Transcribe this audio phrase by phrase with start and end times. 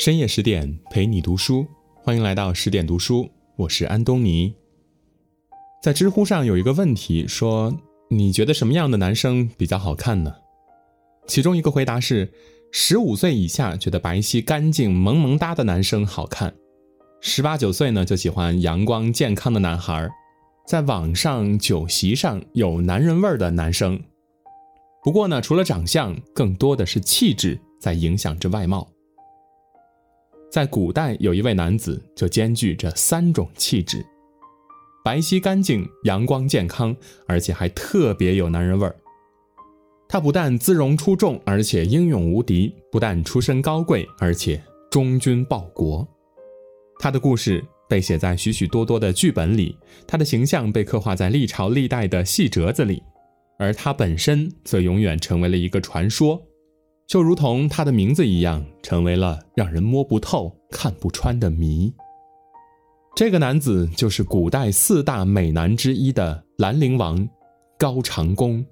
[0.00, 1.66] 深夜十点陪你读书，
[2.02, 4.54] 欢迎来到十点读书，我是安东尼。
[5.82, 10.34] 在知乎上有一个问题说：“你觉得什么样的男生比较好看呢？”
[11.28, 12.32] 其中一个回答是：
[12.72, 16.54] 十五岁以下觉得白皙干净萌萌哒的男生好看，
[17.20, 20.08] 十八九岁呢就喜欢阳光健康的男孩，
[20.66, 24.02] 在网上酒席上有男人味儿的男生。
[25.02, 28.88] 不过呢，除了长相，更多的是气质在影响着外貌。
[30.50, 34.04] 在古代，有一位男子就兼具这三种气质：
[35.04, 36.94] 白皙干净、阳光健康，
[37.28, 38.96] 而且还特别有男人味儿。
[40.08, 46.06] 他不但姿容出众，而且英勇无敌；不但出身高贵，而且忠君报国。
[46.98, 53.00] 他的故事被写在许许多多的剧本里，他的形象被刻画在历朝历代的戏折子里，
[53.56, 56.42] 而他本身则永远成为了一个传说。
[57.10, 61.92] 就如同他的名字一样，成为了让人摸不透、看不穿的谜。
[63.16, 67.28] 这个男子就是古代四大美男之一的兰陵王
[67.76, 68.64] 高长恭。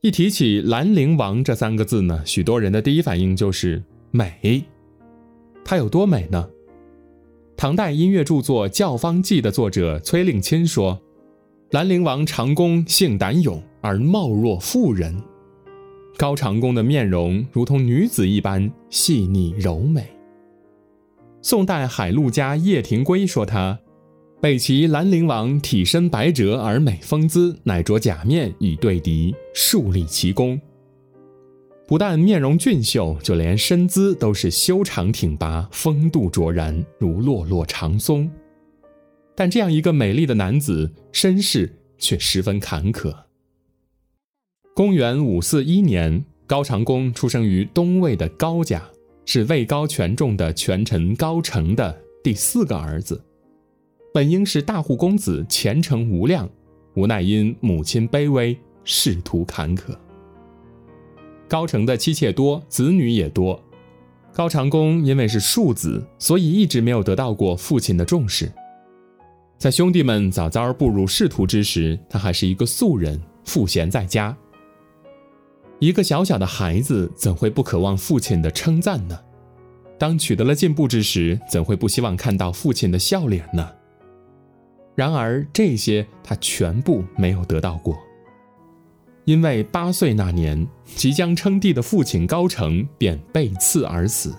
[0.00, 3.80] 一提起兰陵王这三个字呢，许多人的第一反应就是
[4.10, 4.64] 美。
[5.64, 6.50] 他有多美呢？
[7.56, 11.00] 唐代音乐著作《教坊记》的作者崔令钦说
[11.70, 15.16] ：“兰陵王长恭性胆勇，而貌若妇人。”
[16.16, 20.06] 高长恭的面容如同女子一般细腻柔美。
[21.42, 23.78] 宋代海陆家叶廷圭说他
[24.40, 30.60] ：“北齐兰陵王体身白折而美风姿，乃着假面以对敌，树立奇功。
[31.86, 38.28] 不但面容俊秀，就连身姿都是修长挺拔，风度卓然，如落落长松。
[39.36, 43.14] 但这样一个美丽的男子，身世却十分坎坷。”
[44.76, 48.82] 公元五四一年，高长恭出生于东魏的高家，
[49.24, 53.18] 是位高权重的权臣高澄的第四个儿子。
[54.12, 56.46] 本应是大户公子，前程无量，
[56.94, 58.54] 无奈因母亲卑微，
[58.84, 59.96] 仕途坎坷。
[61.48, 63.58] 高澄的妻妾多，子女也多。
[64.34, 68.52] 高长恭因为是庶子，所以一直没有得到过父亲的重视。
[69.56, 74.36] 在兄弟们早早步入仕途之时，他还是一个素人，赋闲在家。
[75.78, 79.18] 一个小小的孩子怎会不渴望父亲的称赞呢？
[79.98, 83.70] 当取得了进步之时，怎会不希望看到父亲的笑脸呢？
[84.94, 87.94] 然而这些他全部没有得到过，
[89.26, 94.34] 因为八岁那年，即将称帝的父亲高澄便被刺而死，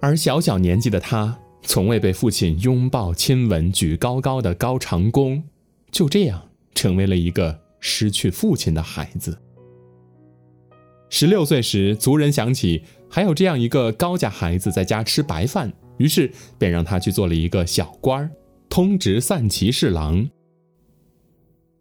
[0.00, 5.44] 而小小年纪的他，从未被父亲拥抱亲吻、举高高的高长恭，
[5.92, 9.38] 就这样成为了一个失去父亲的孩子。
[11.08, 18.30] 十六岁时，族人想起还有这样一个高家孩子在家吃白饭，于是便让他去做了一个小官儿，
[18.68, 20.28] 通直散骑侍郎。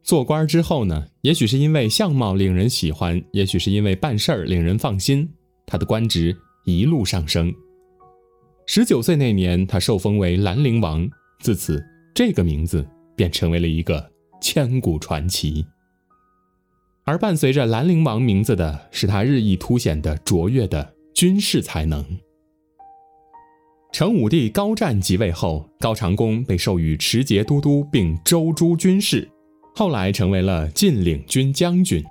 [0.03, 5.27] 做官之后呢，也许是因为相貌令人喜欢，也许是因为办事儿令人放心，
[5.65, 7.51] 他的官职一路上升。
[8.67, 11.09] 十九岁那年，他受封为兰陵王，
[11.39, 15.65] 自此这个名字便成为了一个千古传奇。
[17.07, 22.03] 而伴随着兰陵王名字的是他日益凸显的卓越的军事才能。
[23.93, 29.29] 成武帝高湛即位后，高长恭被授予持节都督并州诸军事，
[29.75, 32.03] 后来成为了晋领军将军。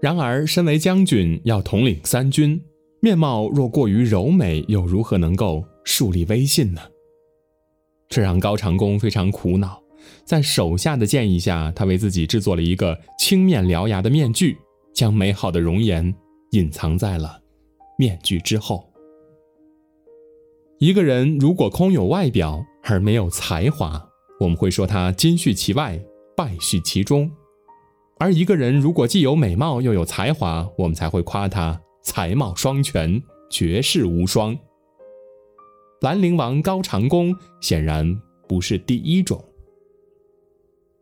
[0.00, 2.62] 然而，身为将军要统领三军，
[3.00, 6.80] 面貌若过于柔美，又如何能够树立威信呢？
[8.08, 9.83] 这让高长恭非常苦恼。
[10.24, 14.56] 在手下的建议下，他为自己制作了一个青面獠牙的面具，
[14.94, 16.14] 将美好的容颜
[16.52, 17.40] 隐藏在了
[17.98, 18.88] 面具之后。
[20.78, 24.08] 一个人如果空有外表而没有才华，
[24.40, 25.98] 我们会说他金絮其外，
[26.36, 27.30] 败絮其中；
[28.18, 34.56] 而一个人如果既有美貌又有才华，我们才会夸他才貌双全，绝世无双。
[36.00, 39.42] 兰陵王高长恭显然不是第一种。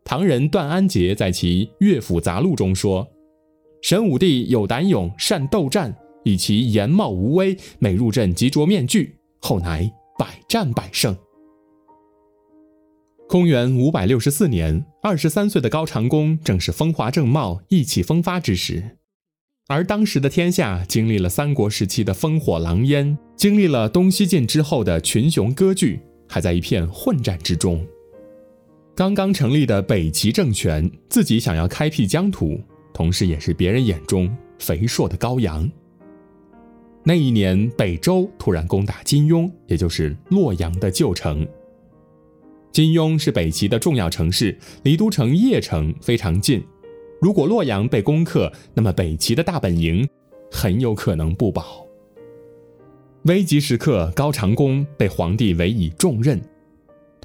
[0.05, 3.07] 唐人段安杰在其《乐府杂录》中说
[3.81, 9.89] ：“神武帝有胆勇，善斗战，以其颜貌无威，每入阵即着面具，后乃
[10.19, 11.15] 百战百胜。”
[13.29, 18.97] 公元五百六十四年，二十三岁的高长恭正是风华正茂、意气风发之时，
[19.67, 27.83] 而当时的天下经历了三国时期的烽火狼烟，经历了东西晋之后的群雄割据，还在一片混战之中。
[28.95, 32.61] 刚刚成立的北齐政权，自己想要开辟疆土，
[32.93, 35.67] 同时也是别人眼中肥硕的羔羊。
[37.03, 41.45] 那一年，北周突然攻打金庸，也就是洛阳的旧城。
[42.71, 46.63] 金庸是北齐的重要城市，离都城邺城非常近。
[47.19, 50.07] 如果洛阳被攻克，那么北齐的大本营
[50.51, 51.83] 很有可能不保。
[53.23, 56.39] 危急时刻，高长恭被皇帝委以重任，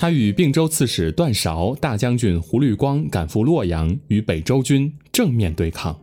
[0.00, 6.00] 他与并州刺史段韶、大将军胡律光赶赴洛阳，与北周军正面对抗。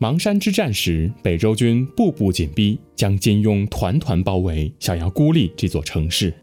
[0.00, 6.34] 邙山之战时，北周军步步紧逼，将金庸团团包围，想要孤立这座城市。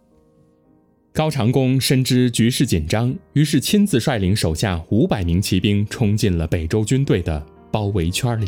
[1.12, 8.47] 高长恭深知局势紧张，于是亲自率领手下五百名骑兵冲进了北周军队的包围圈里。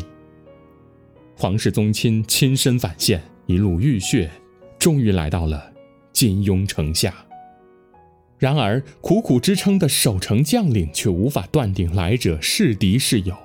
[1.36, 4.30] 皇室宗亲亲身返现，一路浴血，
[4.78, 5.70] 终于来到了
[6.10, 7.14] 金庸城下。
[8.42, 13.36] 然而，苦苦支撑的守城将领却无法断定来者是敌是友。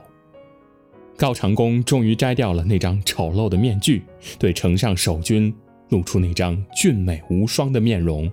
[1.15, 4.01] 高长恭终于摘掉了那张丑陋的面具，
[4.39, 5.53] 对城上守军
[5.89, 8.27] 露出那张俊美无双的面容，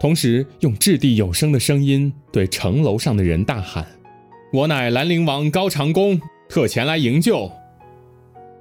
[0.00, 3.86] 同时用掷地有声的声音对城楼上的人大喊
[4.50, 6.18] ：“我乃兰陵王高长恭，
[6.48, 7.52] 特前来营救。”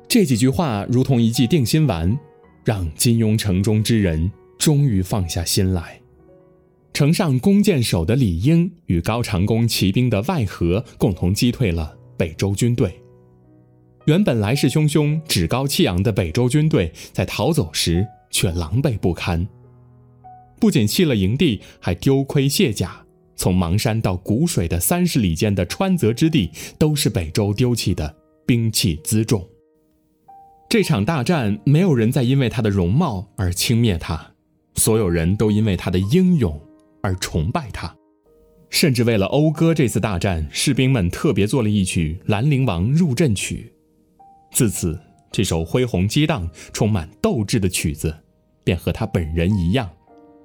[0.10, 2.20] 这几句话如同一剂定心丸，
[2.66, 6.02] 让金庸城中之人终于放下心来。
[6.98, 12.92] 城上弓箭手的李英与高长恭骑兵的外合共同击退了北周军队。
[14.06, 19.48] 原本来势汹汹、趾高气扬的北周军队，在逃走时却狼狈不堪，
[20.60, 23.06] 不仅弃了营地，还丢盔卸甲。
[23.36, 26.50] 从邙山到谷水的三十里间的川泽之地，
[26.80, 29.48] 都是北周丢弃的兵器辎重。
[30.68, 34.32] 这场大战，没有人再因为他的容貌而轻蔑他，
[34.74, 36.60] 所有人都因为他的英勇
[37.08, 37.96] 而崇拜他。
[38.70, 43.72] 甚至为了讴歌这次大战，士兵们特别做了一曲《兰陵王入阵曲》。
[44.56, 45.00] 自此，
[45.32, 48.14] 这首恢宏激荡、充满斗志的曲子，
[48.66, 49.90] 便和他本人一样，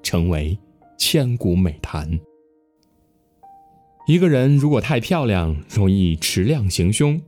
[0.05, 0.56] 成为
[0.97, 2.20] 千古美谈。
[4.06, 7.20] 一个人如果太漂亮，容易持量行凶；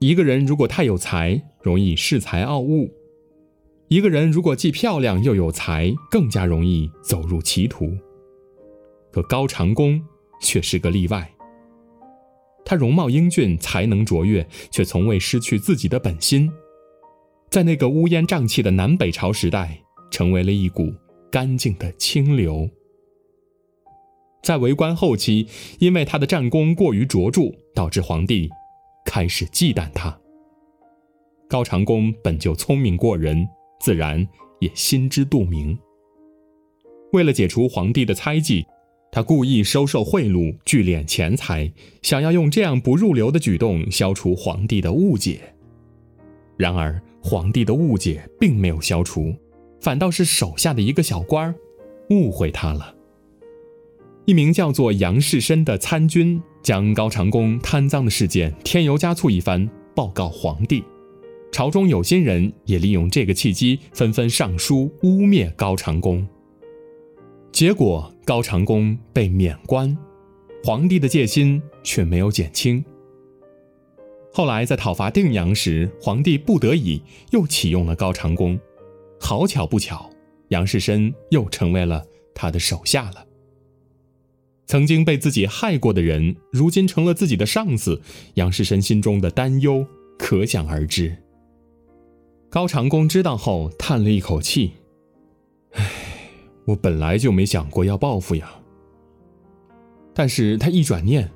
[0.00, 2.90] 一个人如果太有才，容易恃才傲物；
[3.88, 7.90] 一个人如果既漂亮又有才，更加容易走入歧途。
[9.12, 10.02] 可高长恭
[10.40, 11.30] 却是个例外。
[12.64, 16.50] 他容貌英俊，才能卓越，却从未失去自己的本心，
[17.50, 20.90] 在那个乌烟瘴气的南北朝时代，成为了一股
[21.30, 22.70] 干净的清流。
[24.42, 25.46] 在为官后期，
[25.78, 28.48] 因为他的战功过于卓著，导致皇帝
[29.04, 30.16] 开始忌惮他。
[31.48, 33.46] 高长恭本就聪明过人，
[33.80, 34.26] 自然
[34.60, 35.78] 也心知肚明。
[37.12, 38.64] 为了解除皇帝的猜忌。
[39.14, 41.70] 他故意收受贿赂，聚敛钱财，
[42.00, 45.52] 想要用这样不入流的举动消除皇帝的误解。
[46.56, 49.34] 然而，皇帝的误解并没有消除，
[49.82, 51.54] 反倒是手下的一个小官儿
[52.08, 52.94] 误会他了。
[54.24, 60.82] 一名叫做杨士深的参军将高长恭贪赃的事件添油加醋一番，报告皇帝。
[61.52, 66.26] 朝中有心人也利用这个契机，纷纷上书污蔑高长恭。
[67.52, 69.96] 结果高长恭被免官，
[70.62, 72.84] 皇帝的戒心却没有减轻。
[74.32, 77.02] 后来在讨伐定阳时，皇帝不得已
[77.32, 78.58] 又启用了高长恭，
[79.18, 80.08] 好巧不巧，
[80.48, 83.26] 杨士深又成为了他的手下了。
[84.66, 88.00] 曾经被自己害过的人，如今成了自己的上司，
[88.34, 89.84] 杨士深心中的担忧
[90.16, 91.16] 可想而知。
[92.48, 94.72] 高长恭知道后叹了一口气，
[96.64, 98.48] 我本来就没想过要报复呀，
[100.14, 101.28] 但是他一转念，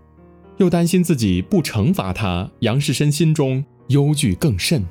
[0.59, 4.85] 又担心自己不惩罚他，杨世深心中忧惧更甚，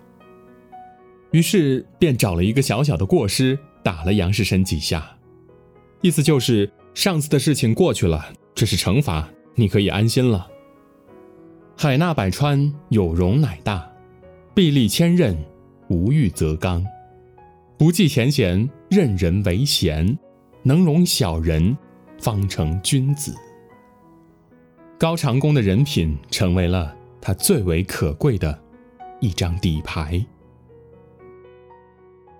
[1.32, 5.18] 于是便找了一个小小的过失，打了杨世深几下，
[6.02, 10.48] 意思就是上次的事情过去了，这是惩罚，你可以安心了。
[11.78, 13.90] 海纳百川，有容乃大；
[14.54, 15.36] 壁立千仞，
[15.90, 16.86] 无欲则刚。
[17.78, 20.18] 不计前嫌，任人唯贤。
[20.68, 21.78] 能容小人，
[22.18, 23.36] 方成君子。
[24.98, 28.60] 高长恭的人品成为了他最为可贵的
[29.22, 30.26] 一张底牌。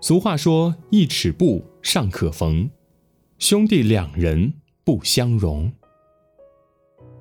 [0.02, 2.68] 俗话说：“一尺布尚可缝，
[3.38, 4.52] 兄弟两人
[4.84, 5.72] 不相容。”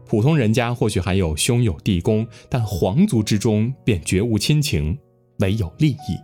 [0.09, 4.99] 普通人家或许还有兄友弟恭，但皇族之中便绝无亲情，
[5.41, 6.19] 唯有利益。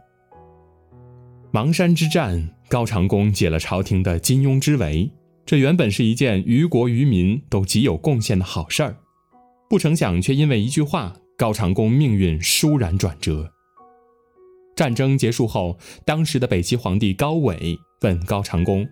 [1.53, 2.57] 邙山之战。
[2.69, 5.11] 高长恭解了朝廷的金庸之围，
[5.45, 8.97] 这原本是一件于国于民都极有贡献的好事儿，
[9.69, 13.51] 不成想却因为一句话，高长恭命运倏然转折。
[14.77, 18.87] 战争结束后，当时的北齐皇帝高纬问高长恭：“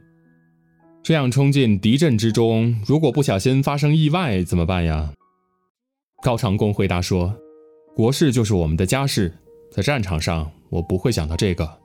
[1.05, 5.13] 这样冲进敌阵之中，如果不小心发生意外怎么办呀？”
[6.21, 7.33] 高长恭回答说
[7.95, 9.33] ：“国事就是我们的家事，
[9.71, 11.79] 在战场上我不会想到这个。”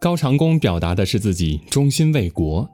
[0.00, 2.66] 高长恭表达的是自己忠心为国，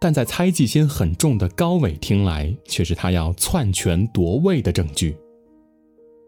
[0.00, 5.16] 但在猜忌心很重的高纬听来，却是他要篡权夺位的证据。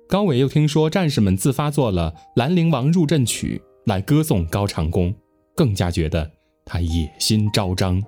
[0.09, 5.13] 高纬又听说战士们自发做了《兰陵王入阵曲》来歌颂高长恭，
[5.57, 6.31] 更加觉得
[6.65, 8.01] 他野心昭彰。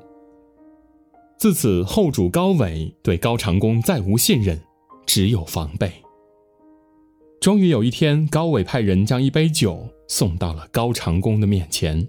[1.36, 4.60] 自此，后主高纬对高长恭再无信任。
[5.04, 5.90] 只有防备。
[7.40, 12.08] 终于有一天，高纬派人将一杯酒送到了高长恭的面前。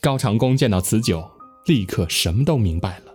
[0.00, 1.28] 高长恭见到此酒，
[1.66, 3.14] 立刻什么都明白了。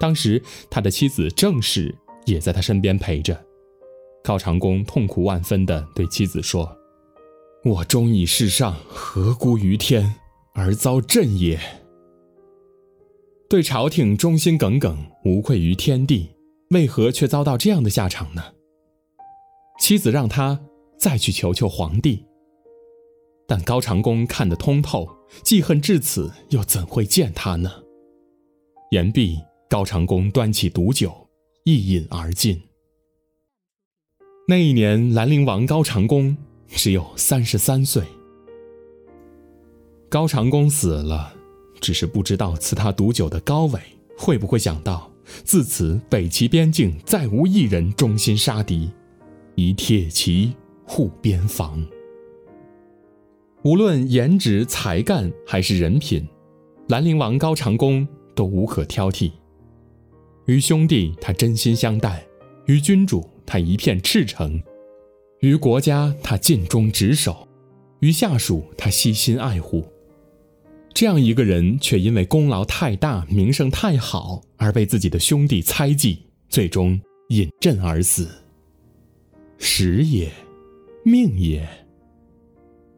[0.00, 1.94] 当时他的妻子郑氏
[2.24, 3.44] 也在他身边陪着。
[4.24, 6.76] 高长恭痛苦万分地对妻子说
[7.64, 10.14] ：“我忠以世上，何辜于天，
[10.54, 11.60] 而遭朕也？
[13.48, 16.30] 对朝廷忠心耿耿，无愧于天地。”
[16.70, 18.42] 为何却遭到这样的下场呢？
[19.78, 20.58] 妻子让他
[20.98, 22.24] 再去求求皇帝，
[23.46, 25.06] 但高长恭看得通透，
[25.42, 27.70] 记恨至此，又怎会见他呢？
[28.90, 31.12] 言毕，高长恭端起毒酒，
[31.64, 32.60] 一饮而尽。
[34.46, 36.36] 那一年，兰陵王高长恭
[36.68, 38.02] 只有三十三岁。
[40.08, 41.32] 高长恭死了，
[41.80, 43.80] 只是不知道赐他毒酒的高纬
[44.18, 45.10] 会不会想到。
[45.44, 48.90] 自此，北齐边境再无一人忠心杀敌，
[49.54, 50.52] 以铁骑
[50.84, 51.82] 护边防。
[53.64, 56.26] 无论颜值、才干还是人品，
[56.88, 59.30] 兰陵王高长恭都无可挑剔。
[60.46, 62.24] 于兄弟，他真心相待；
[62.66, 64.60] 于君主，他一片赤诚；
[65.38, 67.46] 于国家，他尽忠职守；
[68.00, 69.84] 于下属，他悉心爱护。
[70.92, 78.28] 这样一个人，却因为功劳太大、名声太好，而被自己的兄弟猜忌，最终饮鸩而死。
[79.56, 80.28] 时也，
[81.04, 81.81] 命也。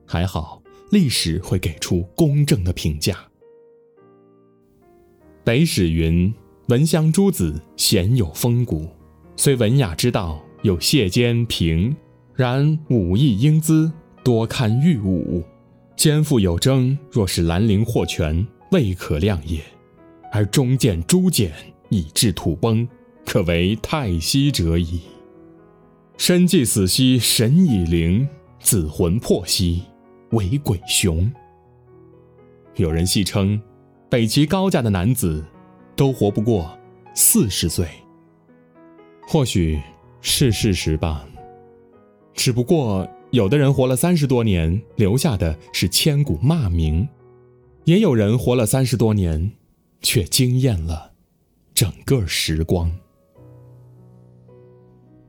[0.06, 3.18] 还好，历史会给出公正的评价。
[5.42, 6.32] 北史云
[6.68, 8.88] ：“闻香诸子鲜有风骨，
[9.36, 11.94] 虽文雅之道有谢坚平，
[12.34, 13.92] 然武艺英姿
[14.22, 15.42] 多堪御武。”
[15.96, 19.60] 肩负有征，若是兰陵获权，未可量也；
[20.32, 21.52] 而中见诛简，
[21.88, 22.86] 以致土崩，
[23.24, 25.02] 可为太息者矣。
[26.16, 28.26] 身既死兮神已灵，
[28.58, 29.82] 子魂魄兮
[30.34, 31.32] 为鬼雄。
[32.76, 33.60] 有人戏称，
[34.08, 35.44] 北齐高家的男子，
[35.96, 36.78] 都活不过
[37.14, 37.88] 四十岁。
[39.26, 39.80] 或许
[40.20, 41.26] 是事实吧，
[42.34, 43.08] 只不过。
[43.30, 47.04] 有的人活了三十多年，留下的是千古骂名；
[47.82, 49.50] 也有人活了三十多年，
[50.02, 51.10] 却惊艳了
[51.74, 52.96] 整个时光。